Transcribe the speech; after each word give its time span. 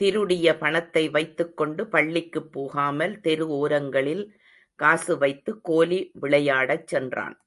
திருடிய 0.00 0.56
பணத்தை 0.58 1.08
வைத்துக் 1.08 1.56
கொண்டு 1.56 1.86
பள்ளிக்குப் 1.86 2.52
போகாமல் 2.52 3.20
தெரு 3.20 3.48
ஓரங்களில் 3.48 4.24
காசு 4.78 5.18
வைத்து 5.18 5.60
கோலி 5.60 6.10
விளையாடச் 6.20 6.86
சென்றான். 6.86 7.38